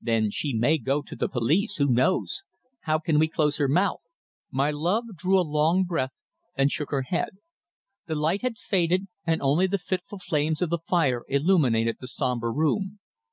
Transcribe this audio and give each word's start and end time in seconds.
"Then 0.00 0.30
she 0.30 0.54
may 0.54 0.78
go 0.78 1.02
to 1.02 1.16
the 1.16 1.28
police 1.28 1.78
who 1.78 1.88
knows! 1.88 2.44
How 2.82 3.00
can 3.00 3.18
we 3.18 3.26
close 3.26 3.56
her 3.56 3.66
mouth?" 3.66 4.02
My 4.52 4.70
love 4.70 5.16
drew 5.16 5.36
a 5.36 5.42
long 5.42 5.82
breath 5.82 6.12
and 6.56 6.70
shook 6.70 6.92
her 6.92 7.02
head. 7.02 7.38
The 8.06 8.14
light 8.14 8.42
had 8.42 8.56
faded, 8.56 9.08
and 9.26 9.42
only 9.42 9.66
the 9.66 9.78
fitful 9.78 10.20
flames 10.20 10.62
of 10.62 10.70
the 10.70 10.78
fire 10.78 11.24
illuminated 11.26 11.96
the 11.98 12.06
sombre 12.06 12.52
room. 12.52 13.00